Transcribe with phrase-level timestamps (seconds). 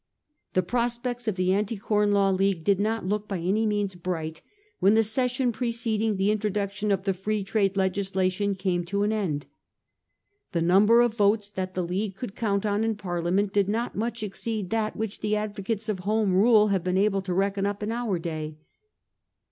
[0.53, 4.41] The prospects of the Anti Com Law League did not look by any means bright
[4.79, 9.45] when the session preceding the introduction of the Free Trade legislation came to an end.
[10.53, 14.23] The number of votes that the League could count on in Parliament did not much
[14.23, 17.91] exceed that which the advocates of Home Rule have been able to reckon up in
[17.91, 18.57] our day.